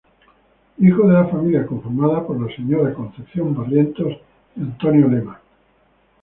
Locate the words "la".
1.13-1.27, 2.41-2.51